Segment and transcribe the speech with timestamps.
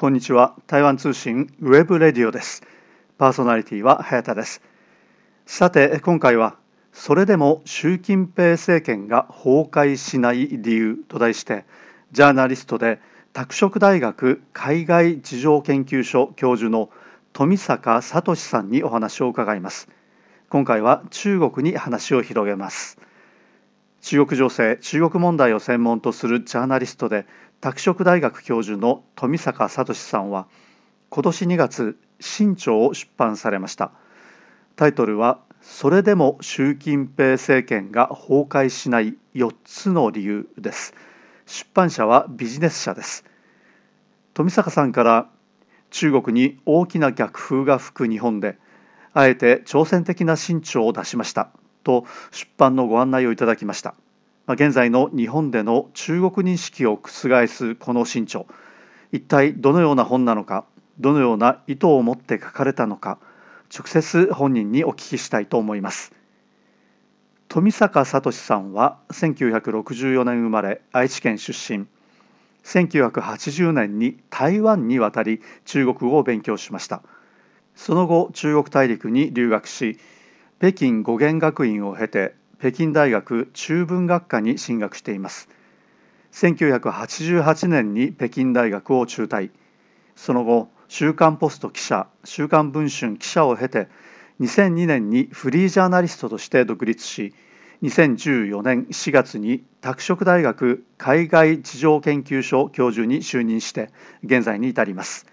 [0.00, 0.56] こんにちは。
[0.66, 2.62] 台湾通信 web radio です。
[3.18, 4.62] パーソナリティは早田です。
[5.44, 6.56] さて今回は
[6.90, 11.66] それでも習近平政権が崩壊しない理由と題して
[12.12, 12.98] ジャーナリストで
[13.34, 16.88] 拓殖大学海外事情研究所教授の
[17.34, 19.86] 富坂聡さんにお話を伺います。
[20.48, 22.98] 今回は中国に話を広げます。
[24.00, 27.26] 中国情勢中国問題を専門とするジャーナリストで
[27.60, 30.46] 拓殖大学教授の富坂聡さんは
[31.10, 33.92] 今年2月新潮を出版されました。
[34.76, 40.94] タイトルはそれでも習近平政権が崩壊しない4つの理由です。
[41.44, 43.24] 出版社はビジネス社です。
[44.32, 45.28] 富坂さんから
[45.90, 48.56] 中国に大きな逆風が吹く日本で
[49.12, 51.50] あえて挑戦的な新潮を出しました
[51.84, 53.94] と出版のご案内をいただきました。
[54.54, 58.46] 現在の日本での中国認識を覆すこの新潮。
[59.12, 60.64] 一体どのような本なのか
[60.98, 63.18] どのような意図を持って書かれたのか
[63.76, 66.12] 直接本人にお聞きしたいと思います。
[67.48, 71.86] 富坂聡さんは1964年生まれ愛知県出身。
[72.64, 77.02] 1980年に台湾に渡り中国語を勉強しました。
[77.74, 79.98] その後中国大陸に留学し
[80.58, 85.48] 北京語源学院を経て北京大学中文学科に進学しています。
[86.32, 89.50] 1988年に北京大学を中退。
[90.14, 93.88] その後週刊ポスト記者週刊文春記者を経て
[94.40, 97.32] 2002年にフリージャーナリストとして独立し
[97.82, 103.88] 2014年4月に拓殖大学海外事情研究所教授に就任して
[104.22, 105.24] 現在に至ります。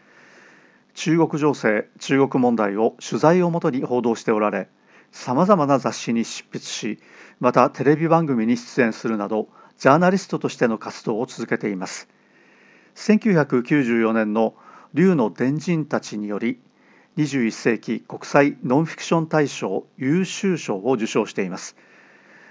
[0.94, 4.70] 中国情勢中国問題を取材をもとに報道しておられ
[5.12, 7.00] さまざまな雑誌に執筆し
[7.40, 12.08] またテレビ番組に出演するなどジャーナリストとしての活動を続けています。
[12.96, 14.56] 1994年の
[14.94, 16.60] 竜の伝人たちにより
[17.18, 21.76] 21世紀国際ノンフィクション大賞優秀賞を受賞しています。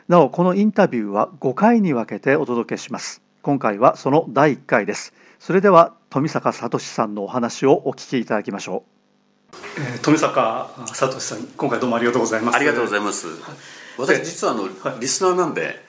[0.09, 3.23] なおこのインタビューは5回に分けてお届けします。
[3.43, 5.13] 今回はその第1回です。
[5.39, 8.85] それでは富坂聡さんのお話をお聞きいただきましょ
[9.53, 12.57] う、えー、富坂聡さん今回どうもありがとうございます。
[12.57, 13.27] ありがとうございます、
[13.99, 15.85] 私実はあの、はい、リスナーなんで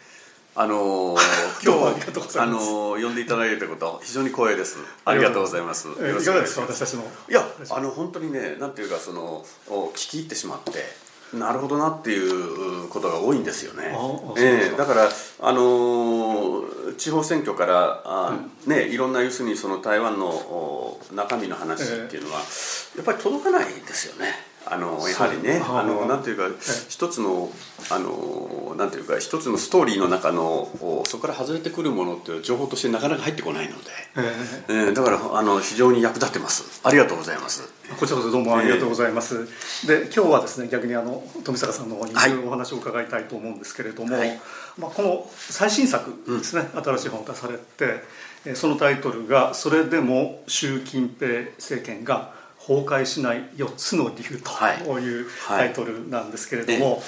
[0.56, 1.16] あの
[1.64, 4.80] 今日あの呼んでいただいたこと非常に光栄です。
[5.06, 5.88] ありがとうございます。
[5.88, 7.04] いかがですか私たちの。
[7.30, 11.08] いやあの本当にねなんていうかその聞き入ってしまって。
[11.34, 13.90] なるほどなっていうことが多いんですよね。
[14.38, 15.10] えー、だから
[15.42, 22.40] あのー、地方選挙からあ、うん、ねいろんな要するにその台湾の中身の話っていうのは、
[22.96, 24.47] やっぱり届かないですよね。
[24.72, 26.44] あのやはりねあのなんていうか
[26.90, 27.50] 一つの
[27.92, 30.70] あのなんていうか一つのストーリーの中の
[31.06, 33.90] そこから外れてくるものっていう情報としてなかなか入ってこないので、
[34.70, 36.82] えー、だからあの非常に役立ってます。
[36.84, 37.78] ありがとうございます。
[38.00, 42.14] こちらこそどうもありがとうございます、えー、で今日はですね逆にあの富坂さんの方に
[42.46, 44.40] お話を伺いたいと思うんですけれども、はい、
[44.78, 52.34] まあ、この最新作ですね、うん、新しい本を出されてそのタイトルが「それでも習近平政権が
[52.68, 56.94] 崩壊しない4つの理由というタイトルなんですけれども、はい。
[56.96, 57.02] はい、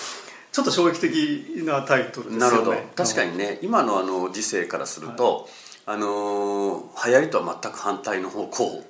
[0.51, 2.37] ちょっと衝撃的なタイトルですよね。
[2.39, 2.73] なるほど。
[2.95, 5.47] 確かにね今のあの時勢からすると、
[5.85, 8.83] はい、あの流行りとは全く反対の方向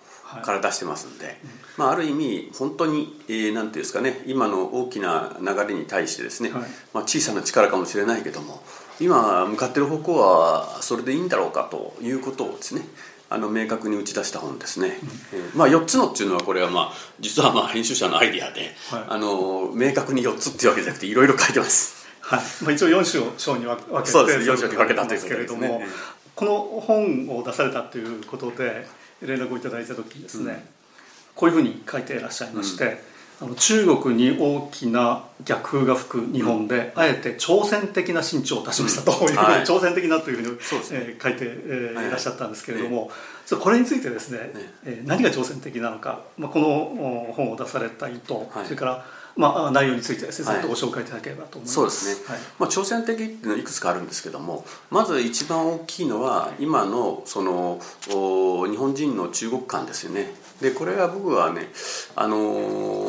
[0.43, 1.35] から出してますんで、はい、
[1.77, 6.61] まあ、ある意味本当に、えー、なんていうんですかね今の大きな流れに対してですね、はい、
[6.93, 8.61] まあ、小さな力かもしれないけども
[8.99, 12.81] 今向かってる方向はそれでいいんだろうかということをですね
[13.31, 22.07] あの明確に打ち出した本ですね、うん、えー、まあ、4つのっていうのはこれはまあ実はまあ編集者のアイディアで、はい、あの明確に4つっていうわけじゃなくていろいろ書いてます。
[22.21, 22.39] はい。
[22.63, 24.49] まあ、一応4章に分けてそうです。
[24.49, 25.87] 4章に分けたということですね
[26.35, 28.87] この本を出されたということで
[29.21, 30.59] 連絡をいただいた時にですね、うん、
[31.35, 32.97] こういうふうに書いていらっしゃいまして、うん
[33.41, 40.57] あの中国に大きな逆風が吹く日本で、あえて挑戦的な新潮を出しましたという、はい、挑戦的なというふうに、
[40.91, 42.11] えー、書いて、えー、い。
[42.11, 44.51] らっしゃったんですけれども、はい、これについてですね、
[44.83, 49.05] えー、何が挑戦的なのか、まあ、この本を出された意図、はい、それから
[49.39, 57.79] まあ、内容について先生とご紹介いただければと思います、そうですね、はい、まあ、挑戦的っていうのはいくつかあるんですけどもまず一番大きいのは今のその
[58.09, 60.33] 日本人の中国観ですよね。
[60.59, 61.69] でこれは僕はね
[62.17, 63.07] あの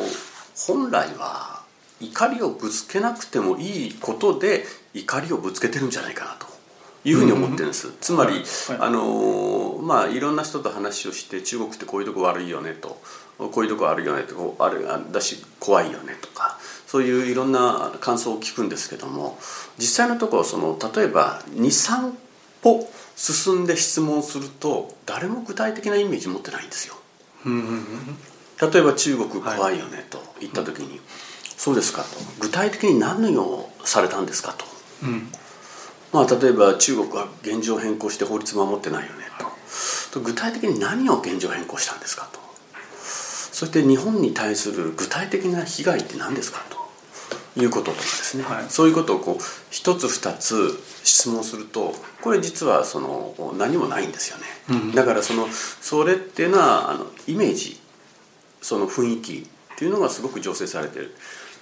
[0.67, 1.61] 本来は
[1.99, 6.47] 怒りをぶつけなくてもいいことで怒りをぶつけてるんじゃないかなと
[7.03, 8.41] いうふうに思ってるんです、うん、つまり、はい。
[8.79, 13.01] はい、あのまあいろんな人と話をして中国ってこういうとこ悪いよねと。
[13.37, 14.55] こういうとこ悪いよねと。
[14.59, 16.59] あるだし怖いよねとか。
[16.85, 19.39] そういういろんな感想を聞くんですけども。
[19.79, 22.13] 実際のところその例えば23
[22.61, 26.95] 歩進んで質問すると誰も具体的なイメージ持ってないんですよ。
[28.61, 30.99] 例えば中国怖いよねと言った時に、はい、
[31.57, 32.07] そうですかと。
[32.39, 34.65] 具体的に何をされたんですかと、
[35.03, 35.29] うん、
[36.13, 39.25] まあ、例えば中国は現状変更して法律守ってないよね
[40.11, 40.19] と。
[40.19, 42.39] 具体的に何を現状変更したんですかと。
[43.51, 46.81] そして日本に対する具体的な被害って何ですかと。
[47.57, 57.80] いうこととかですね、はい、そういうことをこう一つ二つ質問するとこれ実はその何もないんですよね、うん、だからそのそれっていうのはあのイメージ
[58.61, 61.15] その雰囲気っていうのがすごく醸成されてる。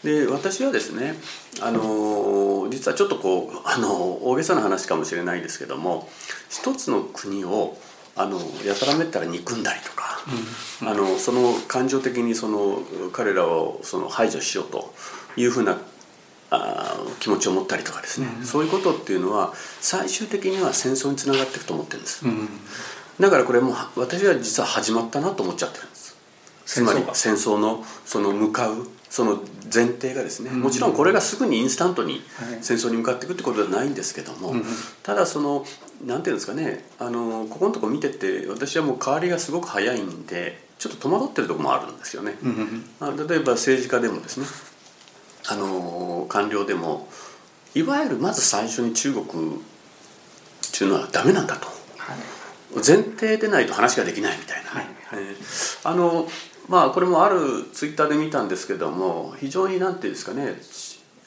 [0.03, 1.15] で私はですね
[1.61, 3.91] あの実はちょっとこう あの
[4.23, 6.09] 大げさな話かもしれないですけども
[6.49, 7.77] 一つの国を
[8.15, 10.21] あのやたらめったら憎んだりとか、
[10.81, 12.81] うん、あのその感情的にその
[13.11, 14.93] 彼らをその排除しようと
[15.35, 15.77] いうふうな
[16.51, 22.49] あ気持ちを持ったりとかですね、うん、そういうことっていうのは最終的には戦争につながっていくと思ってるんです、うん、
[23.19, 25.98] だからこれも私は実は始まったなと思っちゃってるんです
[26.69, 29.39] つまり戦争のその向かうその
[29.73, 32.21] 前提がですねもちろんこれがすぐにインスタントに
[32.61, 34.53] 戦争に向かっていくってことではないんですけども、
[35.01, 35.65] ただその
[36.05, 42.35] なんていうんですかねあのここのとこ見てて私はもう変わりがすごく早いんでちょっと戸惑ってるとこもあるんですよね。
[43.01, 44.45] 例えば政治家でもですね
[45.47, 47.07] あの官僚でも
[47.73, 49.25] いわゆるまず最初に中国っ
[50.71, 51.65] ていうのはダメなんだと、
[51.97, 54.99] はい、前提でないと話ができないみたいな、はい。
[55.09, 55.23] はい、
[55.85, 56.27] あの
[56.69, 60.55] まあこれもあるツイッターで見たんですけども非常に何ていうんですかね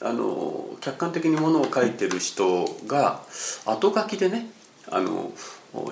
[0.01, 3.21] あの客観的にものを書いてる人が
[3.65, 4.47] 後書きでね
[4.89, 5.31] あの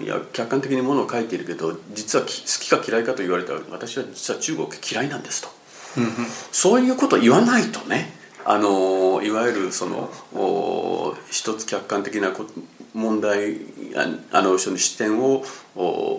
[0.01, 5.50] いや客観的にものを書いているけど実は好きか嫌いかと言われたら私は実は中国嫌いなんですと、
[6.51, 8.13] そういうことを言わないとね
[8.45, 10.09] あのいわゆるその
[11.30, 12.31] 一つ客観的な
[12.94, 13.57] 問題
[14.31, 15.44] あの視点を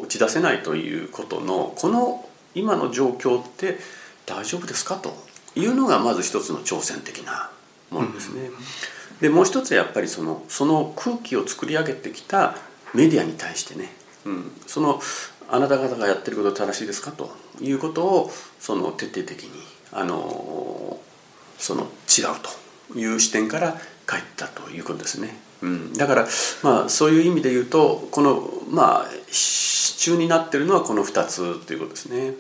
[0.03, 2.25] 打ち出せないということのこの
[2.55, 3.79] 今の状況って
[4.27, 5.15] 大丈夫ですかと
[5.55, 7.51] いうのがまず一つの挑戦的な
[7.91, 8.51] ものですね。
[9.21, 12.57] でもう一つやっぱりそのその空気を作り上げてきた
[12.95, 13.93] メディアに対してね、
[14.25, 15.01] うん、その
[15.49, 19.51] あなた方がやってること正しいですかということをその徹底的に
[19.93, 20.99] あの
[21.59, 21.89] その違う
[22.93, 23.73] という視点から
[24.09, 25.37] 帰ったということですね。
[25.63, 26.27] うん、だから
[26.63, 32.35] まあそういう意味で言うとこのまあ支柱になってるのはこの2つということですね。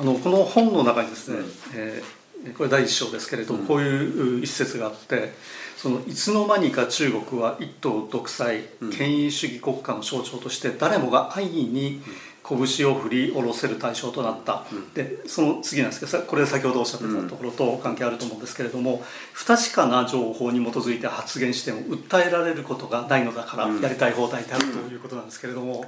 [0.00, 1.44] あのこの本の中にですね、うん、
[1.74, 5.32] えー、これ第一章ですけれども、こういう一節があって
[5.76, 8.64] そのいつの間にか中国は一党独裁
[8.96, 12.02] 権威主義国家の象徴として誰もが安易に
[12.44, 19.02] 拳を振り下ろせる対象となった、うん、でその次なんですけどこれ先ほどおっしゃってたところと関係あると思うんですけれども、
[19.32, 25.84] 不確かな情報に基づいて発言しても訴えられることがないのだからやりたい放題であるということなんですけれども。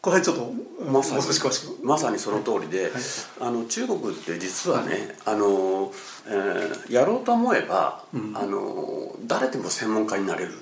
[0.00, 0.52] これちょっと
[0.84, 1.22] まさに。
[1.82, 2.92] まさにその通りで、はい、
[3.40, 4.92] あの中国って実はね、
[5.24, 5.92] はい、あの
[6.28, 10.52] えー、やろうと思えば、うん、あの誰でも専門家になれる。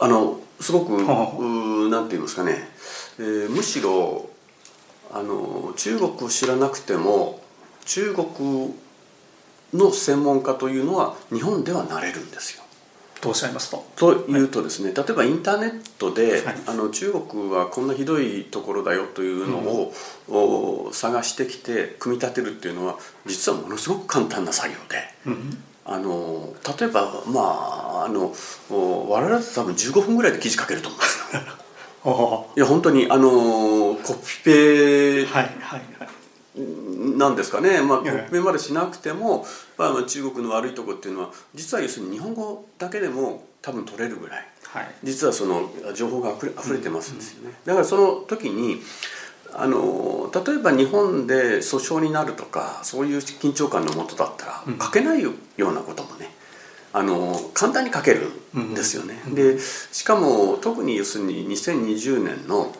[0.00, 2.68] あのすごく、うなんて言いますかね、
[3.18, 4.28] えー、むしろ
[5.12, 7.40] あの中国を知らなくても
[7.84, 8.74] 中国
[9.72, 12.62] の専門家というのは日本ではなれるんですよ。
[13.20, 13.86] とおっしゃいますと。
[13.96, 25.14] というとですね、はい、例えばインターネットで、はい、あの中国はこんなひどいところだよというのを、うん、探してきて組み立てるっていうのは実はものすごく簡単な作業で。
[25.26, 28.32] うんあの例えばまああの
[28.70, 32.46] 我々だと多分15分ぐらいで記事書けると思うんです よ。
[32.56, 35.26] いや本当にあのコピペ
[37.16, 39.44] なんですかね、まあ、コピペまでしなくても、
[39.76, 47.54] まあ、中国の悪いとこっていうのは実は要するに日本語だけでも多分取れるぐらい、はい、実はその情報があふれ溢れてますんですよね。
[47.64, 48.80] だからその時に
[49.54, 56.30] あの例えば日本で訴訟になるとかそういう緊張感のもとだったら書けないようなこともね
[56.92, 59.20] あの簡単に書けるんですよね。
[59.34, 62.74] でしかも特に要するに2020年の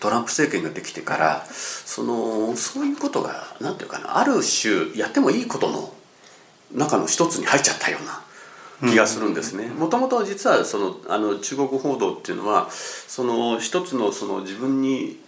[0.00, 5.92] トランプ政権ができてからそのそういうことが何て言うかなある種やってもいいことの
[6.74, 8.21] 中の一つに入っちゃったような。
[8.88, 9.66] 気がするんですね。
[9.66, 15.18] もともと実はそのあの中国報道っていうのはその一つのその自分に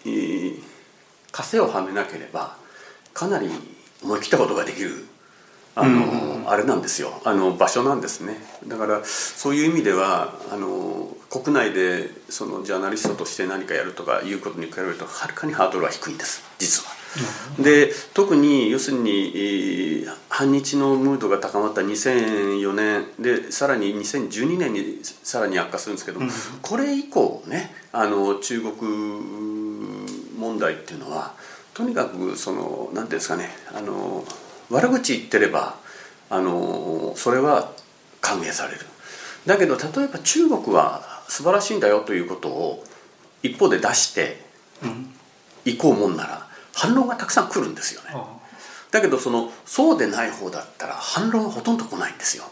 [1.32, 2.56] 枷をはめなければ
[3.12, 3.48] かなり
[4.02, 5.06] 思い切ったことができる
[5.76, 7.20] あの、うん、あれなんですよ。
[7.24, 8.36] あの場所なんですね。
[8.66, 16.42] だからそういう意味ではあの国内でそのジャーナリストとして何かやるとかいうことに比べるとはるかにハードルは低いんです。
[16.58, 17.03] 実は。
[17.58, 26.30] で特に要するに反日のムードが高まった2004年でさらに2012年にさらに悪化するんですけど、うん、
[26.62, 28.74] これ以降ねあの中国
[30.38, 31.34] 問題っていうのは
[31.72, 34.24] とにかくその何ていうんですかねあの
[34.70, 35.76] 悪口言ってれば
[36.30, 37.72] あのそれは
[38.20, 38.80] 歓迎される。
[39.46, 42.84] だけど例えば中国は素晴らしいんだよということを
[43.42, 44.40] 一方で出して
[45.64, 46.43] いこうもんなら
[46.74, 48.14] 反論がたくさん来るんですよね。
[48.90, 52.44] だけどそのそうでない方だったら反論はほとんど来ないんですよ。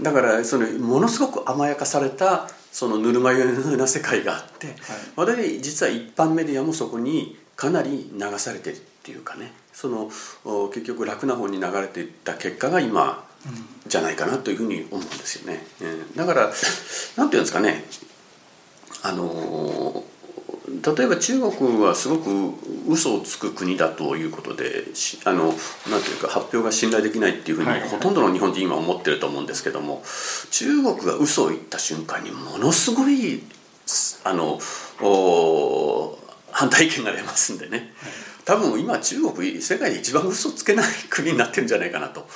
[0.00, 4.76] だからそのものすごく甘やかされたそのぬるま湯のような世界があって、はい、
[5.16, 9.52] 私実は一般メディアもそこにかなり流されてるっていうかね。
[9.72, 10.08] その
[10.68, 13.26] 結局楽な方に流れていった結果が今
[13.88, 15.66] じゃないかなというふうに思うんですよね。
[16.14, 16.62] だから何て
[17.16, 17.84] 言うんですかね。
[19.02, 20.03] あの
[20.84, 22.52] 例えば中国はすごく
[22.88, 24.84] 嘘をつく国だということで
[25.24, 25.54] あのなん
[26.02, 30.02] ていうか発表が信頼できないっていうふうに、ほとんどの日本人今思ってると思うんですけども
[30.50, 33.42] 中国が嘘を言った瞬間にものすごい
[34.24, 34.58] あの
[36.54, 37.92] 反対意見が出ますんでね。
[38.44, 42.26] 多分今中国世界で一番嘘つけない国になってるんじゃないかなと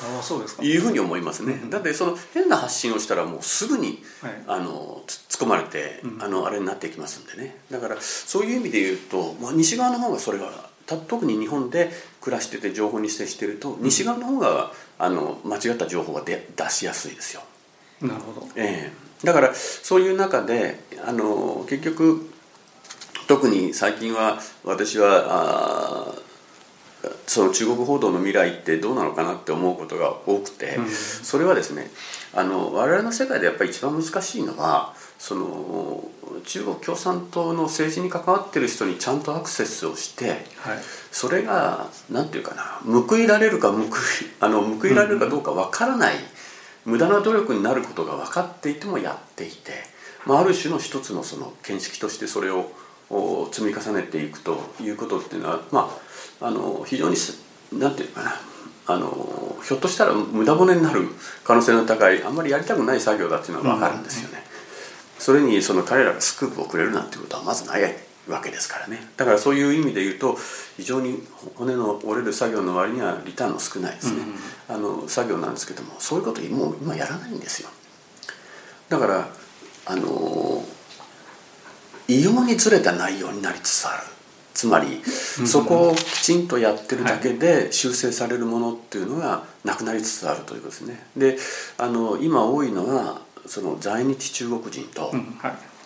[0.62, 7.56] いうふうに思いますね、だってその変な発信をしたらもうすぐに、はい、あの突っ込まれて、うん、あのあれになっていきますんでね。
[7.70, 11.90] だからそういう意味で言うと、まあ、西側の方がそれは特に日本で
[12.22, 17.42] 暮らしてて情報に接してると西側の方があの間違った情報が出出しやすいですよ。
[18.00, 22.30] なるほど、えー、だからそういう中であの結局
[23.28, 26.14] 特に最近は私は
[27.26, 30.78] その中国報道の未来ってどうなのかなって思うことが多くて、
[31.22, 31.90] それはですね
[32.34, 36.04] あの我々の世界でやっぱり一番難しいのはその
[36.46, 40.38] 中国共産党の政治に関わってる人にちゃんとアクセスをして、はい、
[41.12, 42.62] それが何て言うかな
[43.06, 43.84] 報いられるか報い
[44.40, 46.14] あの報いられるかどうかわからない、
[46.86, 49.72] 無駄な努力になることが分かっていてもやっていて、
[50.24, 52.72] まあ、ある種の一つのその見識としてそれを
[53.10, 55.90] を積み重ねていくということっていうのは、ま
[56.40, 57.16] あ、あの非常に
[57.72, 58.40] 何て言うかな。
[58.90, 61.08] あのひょっとしたら無駄骨になる
[61.44, 64.42] 可能性の高いあんまりやりたくない作業だっていうのは分かるんですよね。
[65.18, 67.82] それにその彼らがスクープをくれるなんてことはまずない
[68.28, 69.10] わけですからね。
[69.18, 70.38] だからそういう意味で言うと
[70.78, 71.22] 非常に
[71.56, 74.22] 骨の折れる作業の割にはリターンの少ないですね、
[74.68, 77.68] うん、あの作業なんですけどもそういうこともう今やらないんですよ。
[78.88, 79.28] だから
[79.84, 80.64] あの
[82.08, 84.02] 異様にずれた内容になりつつある。
[84.54, 85.00] つまり
[85.46, 91.06] そこをきちんとやってるだけで修正されるものっていうのがなくなりつつあるということですね。
[91.16, 91.38] で
[91.78, 95.12] あの今多いのはその在日中国人と、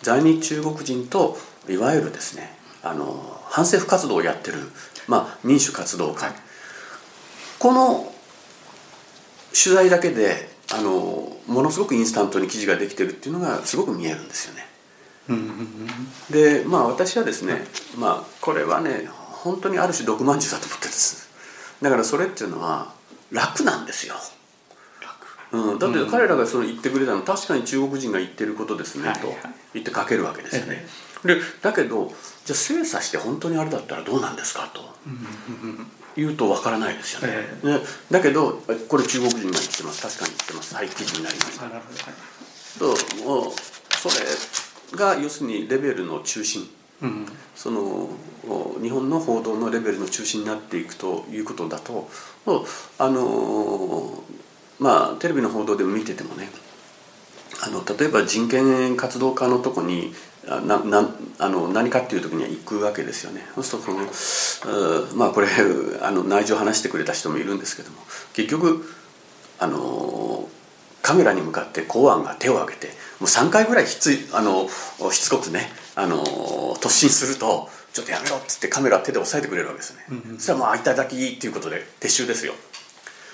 [0.01, 1.37] 在日中国人と
[1.69, 4.57] いわゆるですねあの反政府活動をやってる、
[5.07, 6.33] まあ、民主活動家、
[7.59, 8.11] この
[9.53, 14.72] 取材だけであのものすごくインスタントに記事ができてるっていうのがすごく見えるんですよね。
[16.29, 17.65] でまあ私はですね、
[17.97, 21.29] まあこれはね本当にある種毒まんじゅうだと思ってるんです。
[21.81, 22.93] だからそれっていうのは
[23.31, 24.15] 楽なんですよ。
[25.51, 29.31] うん、だって彼らがその言ってくれたの確かに中国人が言ってることですね、と
[29.75, 30.83] 言って書けるわけですよね、
[31.23, 32.11] でだけど
[32.43, 34.81] じゃあ精査して本当にあれだったらどうなんですかと。
[36.15, 37.79] 言うとわからないですよね、ね。
[38.11, 40.01] だけどこれ中国人が言ってます。
[40.01, 40.75] 確かに言ってます。
[40.75, 41.65] はい記事になりました。
[42.79, 44.25] とそれ
[44.95, 46.69] が要するにレベルの中心、
[47.01, 48.09] うん、その
[48.81, 52.09] 日本の報道のレベルの中心になっていくということだと。
[52.97, 54.23] あの
[54.79, 56.49] まあテレビの報道でも見ててもね
[57.65, 60.13] あの例えば人権活動家のとこに
[60.45, 61.09] なな
[61.39, 63.41] あの何かっていう時には行くわけですよね。
[63.55, 65.47] そうするとそのまあこれ
[66.01, 67.97] あの内情を話してくれた人もいるんですけども
[68.33, 68.83] 結局
[69.59, 70.49] あの
[71.01, 74.67] カメラに向かって公安が手を挙げてもう3回ぐらいひつあの
[75.11, 76.23] しつこくねあの
[76.75, 82.53] 突進すると「ちょっとやめろ」っつってカメラ手で押さえてくれるわけですね、うんうん、そしたらまあ「いただき」っていうことで撤収ですよ。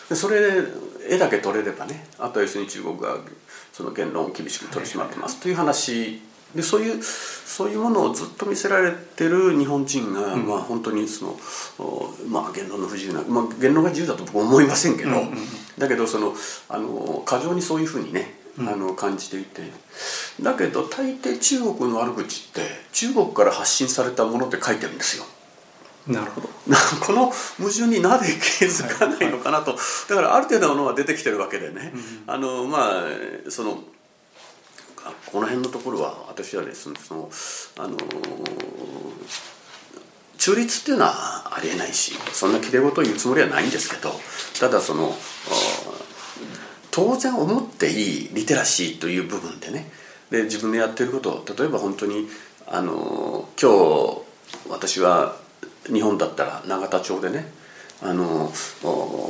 [0.09, 0.63] でそれ
[1.07, 3.17] 絵だけ撮れればねあとは要するに中国が
[3.71, 5.37] その言論を厳しく取り締まってます。
[5.37, 6.21] という話。
[6.55, 11.39] でそういうそういうものをずっと見せられてる日本人が、うん、まあ本当にその、
[12.27, 15.35] まあ、言論の不自由な、まあ、言論が自由だと僕は思いませんけど、うんうん、
[15.77, 16.33] だけどその
[16.67, 19.61] あの過剰にそういうふうにねあの感じていて。
[20.41, 22.61] だけど大抵中国の悪口って
[22.93, 25.25] 中国から発信されたものって書いてるんですよ。
[26.07, 26.49] なるほど。
[27.05, 27.25] この
[27.57, 31.93] 矛盾になぜ気づかないのかなと、だからある程度のものは出てきてるわけでね、
[32.27, 33.03] うん、あのま
[33.47, 33.83] あその
[35.31, 37.31] この辺のところは私はですねその
[37.77, 37.97] あの
[40.37, 44.11] 中立っていうのはありえないしそんなきれい事を言うつもりはないんですけど
[44.59, 45.15] ただその
[46.99, 49.89] 当然思っていいリテラシーという部分でね。
[50.29, 52.27] で自分でやってることを例えば本当に
[52.67, 54.21] あの今日
[54.69, 55.37] 私は
[55.85, 57.51] 日本だったら永田町でね
[58.01, 58.51] あの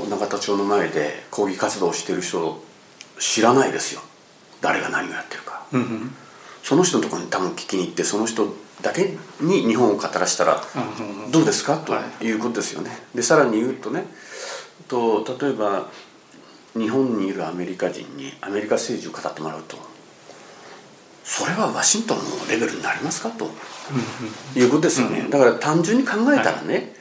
[0.10, 2.62] 永田町の前で抗議活動をしてる人
[3.20, 4.02] 知らないですよ。
[4.62, 6.16] 誰が何をやってるか、うんうん。
[6.64, 10.62] その人のところに多分聞きに行ってその人だけに日本を語らせたら
[11.32, 11.78] どうですか？
[11.78, 12.26] とはい。
[12.26, 12.92] いうことですよね。
[13.16, 14.06] でさらに言うとね
[14.88, 15.88] と例えば
[16.80, 19.78] 日本にいるアメリカ人にアメリカ政治を語ってもらうと
[21.24, 23.50] それはワシントンのレベルになりますかと。
[24.56, 25.28] いうことですよね。
[25.30, 26.94] だから単純に考えたらね、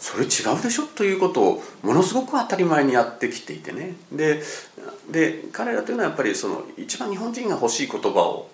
[0.00, 0.84] それ違うでしょ？
[0.86, 3.94] ということをものすごく当たり前にやってきていてね。
[4.10, 4.42] で
[5.10, 8.48] で彼らというのはやっぱりその一番日本人が欲しい言葉を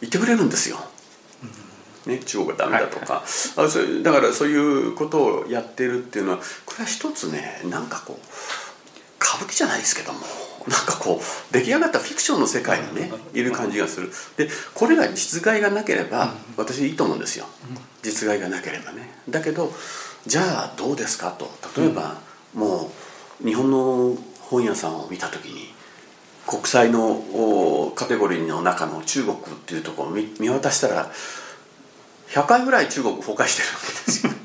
[0.00, 0.78] 言ってくれるんですよ。
[2.06, 8.26] ね、中国がダメだとか、あそういうだからそういうことをやってるっていうのはこれは一つねなんかこう
[9.32, 10.20] 歌舞伎じゃないですけども
[10.68, 14.10] なんかこう出来上がったフィクションの世界にねいる感じがする。
[14.36, 17.46] でこれが実害がなければ私いいと思うんですよ。
[18.02, 19.08] 実害がなければね。
[19.28, 19.72] だけど
[20.26, 21.50] じゃあどうですかと。
[21.80, 22.20] 例えば
[22.54, 22.92] も
[23.42, 25.72] う日本の本屋さんを見た時に
[26.46, 31.10] 国際のおカテゴリーの中の中国っていうところを見見渡したら
[32.28, 34.32] 100回ぐらい中国崩壊してるわけですよ。
[34.32, 34.42] はい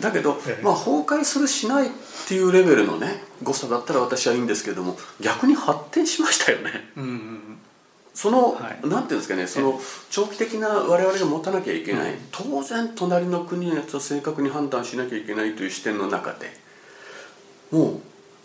[0.00, 0.62] だけど、ええ。
[0.62, 1.90] まあ、崩壊するしないっ
[2.28, 6.70] ていうレベルのね誤差だったら私はいいんですけども逆に発展しましたよね。
[6.96, 7.58] うんうん
[8.14, 8.86] その、はい。
[8.86, 16.54] なんていうんですかねその長期的な我々が持たなきゃいけない、当然隣の国のやつを正確に判断しなきゃいけないという視点の中で
[17.70, 18.00] も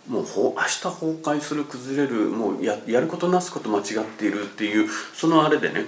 [0.10, 5.86] うもうほ明日崩壊する崩れるもうややることなすこと間違っているっていうそのあれでね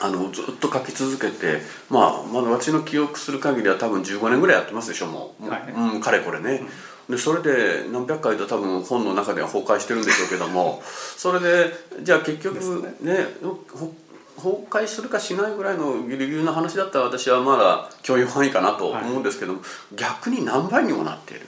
[0.00, 5.72] あのずっと書き続けて、まあ、まだ私の記憶する限りは多分15年ぐらいやってますでしょもう、もうはい。
[5.72, 6.62] うん、かれこれね、
[7.08, 10.82] でそれで何百回と多分本の中では崩壊してるんでしょうけども
[11.16, 11.72] それで
[12.02, 12.56] じゃあ結局
[13.00, 13.26] ね。
[13.42, 13.94] ほ
[14.36, 19.60] 崩壊するかしないぐらいのギリギリの話だったら私はまだ許容範囲かなと思うんですけども、
[19.94, 21.46] 逆に何倍にもなっている。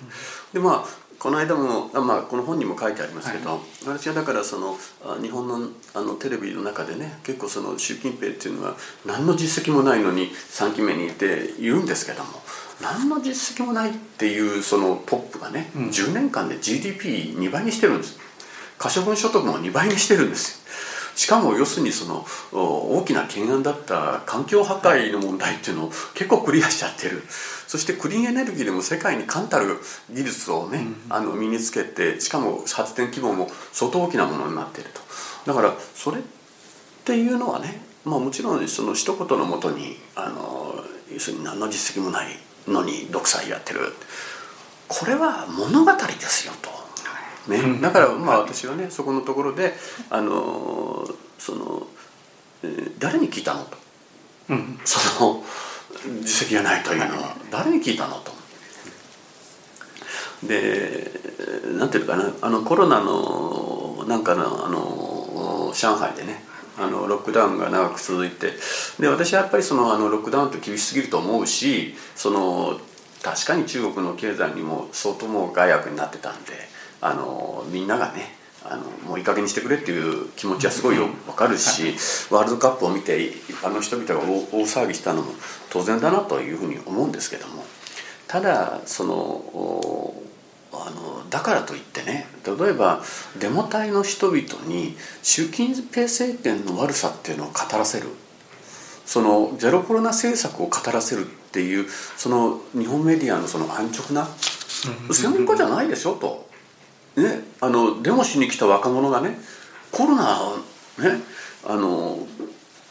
[0.53, 12.31] でまあこの間も、あまあ、この本にも書いてありますけど、私はだからそのあ日本のあのテレビの中でね結構その習近平っていうのは何の実績もないのに3期目にいて言うんですけども
[12.83, 15.89] 何の実績もないっていうそのトップがね、うん。
[15.89, 18.19] 10年間で GDP2 倍にしてるんです。
[18.79, 20.67] 可処分所得も2倍にしてるんですよ
[21.17, 27.23] しかも要するにそのお大きな懸案だった環境破壊の問題っていうのを結構クリアしちゃってる。
[27.67, 29.79] そしてクリーンエネルギーでも世界に冠たる
[30.11, 35.01] 技術をね、あの身につけてしかも発電規模も相当大きなものになっていると。
[35.47, 36.23] だからそれっ
[37.05, 43.81] ていうのはね、まあ、もちろんその一言のもとにあの要するに何の実績もないのに独裁やってる。
[44.89, 46.76] これは物語ですよと。
[47.49, 49.75] ね、だからまあ私はねそこのところで
[50.11, 51.07] あの
[51.39, 51.87] その、
[52.63, 53.77] えー誰に聞いたのと。
[54.49, 54.81] うん。
[54.85, 55.45] その
[56.23, 57.37] 実績がないというのは。
[57.51, 58.33] 誰に聞いたのと。
[60.47, 61.11] で
[61.79, 62.33] なんていうのかな。
[62.43, 66.43] あのコロナのなんかのあの上海でね
[66.79, 68.53] あのロックダウンが長く続いて。
[68.99, 72.81] で私はやっぱりそのあのロックダウンって厳しすぎると思うしその
[73.23, 76.53] 確かに中国の経済にも相当もう害悪になってたんで
[77.07, 81.95] あのみんながねあのもういい加減にしてくれっていう気持ちはすごいよ分かるし、
[82.31, 85.33] ワールドカップを見て一般の人々が大大騒ぎしたのも
[85.71, 87.65] 当然だなというふうに思うんですけども
[88.27, 90.23] ただそのお
[90.73, 93.03] あのだからといってね例えば
[93.39, 98.09] デモ隊の人々に習近平政権の悪さっていうのを語らせる。
[99.07, 104.27] そのゼロコロナ政策を語らせるっていうその日本メディアのその安直な
[105.13, 106.46] 専門家じゃないでしょと。
[107.17, 109.39] ね、あのデモしに来た若者がね
[109.91, 111.23] コロナをね
[111.67, 112.19] あの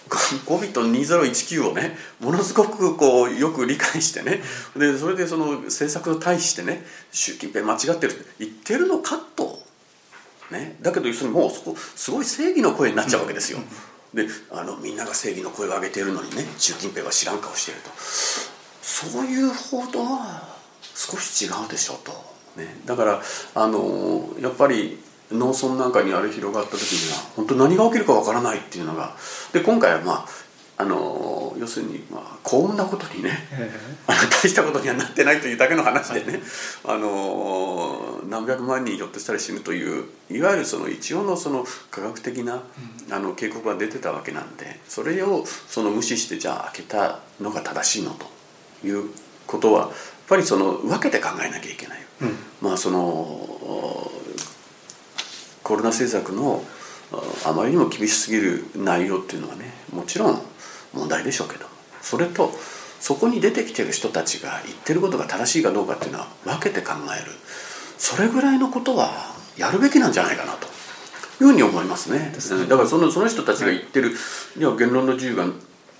[0.09, 4.41] COVID2019 をねものすごくこうよく理解してね
[4.75, 9.59] でそれでその政策に対してね習近平間違ってるって言ってるのかと、
[10.51, 13.59] ね、だけど要するにもうそこすごい正義の声になっちゃうわけですよ。
[14.13, 20.55] であのみんなが正義の声を上げているのにね習近平は知らん顔しているとそういう報道は
[20.93, 22.34] 少し違うでしょうと。
[22.55, 23.21] ね、だから
[23.55, 24.97] あのやっぱり
[25.31, 29.15] 農村なんかにあれ広がった時には本当何が起きるかわからないっていうのが
[29.53, 30.25] で今回はまあ
[30.77, 33.71] あの要するに、まあ、幸運なことにねえ
[34.07, 36.41] あの大したことにはなってないというだけの話でね、
[36.83, 42.61] あの何百万人ひょっとしたら死ぬといういわゆるその一応のその科学的な
[43.09, 48.25] あの警告が出てたわけなんでそれをその無視してじゃあ開けたのが正しいのと
[48.85, 49.11] いう
[49.47, 49.91] ことは
[50.27, 51.99] ぱりその分けて考えなきゃいけない。
[52.21, 52.37] えうん。
[52.61, 54.11] まあその
[55.63, 56.63] コロナ政策の
[57.45, 60.41] あまりにも厳しすぎる内容っていうのはねもちろん
[60.93, 61.65] 問題でしょうけど
[62.01, 62.51] それと
[62.99, 67.31] そこに出てきてる人たちが言ってることが正しいかどうかっていうのは分けて考える。
[67.97, 70.69] それぐらいのことはやるべきなんじゃないかなとい
[71.41, 72.33] うふうに思いますね。
[72.67, 74.11] だからそのその人たちが言ってる、
[74.57, 75.45] いや言論の自由が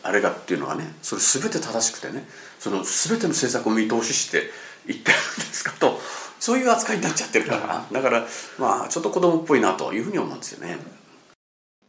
[0.06, 2.28] あれがっていうのはねそれ全て正しくてね
[2.60, 4.44] その全ての政策を見通しして
[4.86, 6.00] 言ってるんですかと
[6.40, 8.26] そういう扱いになっちゃってるからだから
[8.60, 10.78] まあちょっと子供っぽいなというふうに思うんですよね。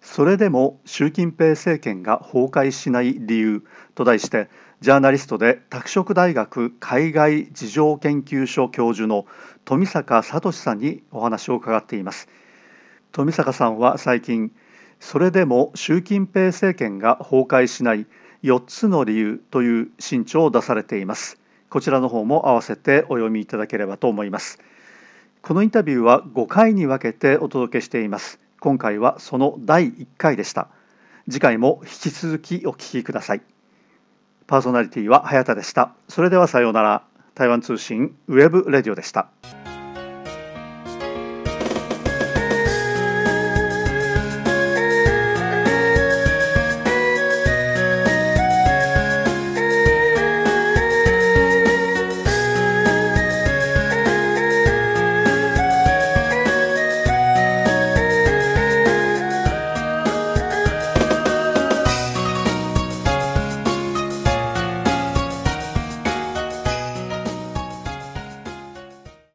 [0.01, 4.49] それでも習近平政権が崩壊しない理由と題して
[4.81, 9.27] ジャーナリストで拓殖大学海外事情研究所教授の
[9.65, 12.29] 富坂聡さんにお話を伺っています
[13.11, 14.53] 富坂さんは最近
[15.01, 18.07] それでも習近平政権が崩壊しない
[18.43, 21.39] 4つの理由という新著を出されています。
[21.69, 24.59] こちらの方も合わせてお読みいただければと思います。
[25.43, 28.41] このインタビューは5回に分けてお届けしています。
[28.61, 30.69] 今回はその第1回でした。
[31.29, 33.43] 次回も引き続きお聞きください。
[34.47, 35.93] パーソナリティは早田でした。
[36.09, 37.03] それではさようなら。
[37.37, 39.29] 台湾通信 web radio でした。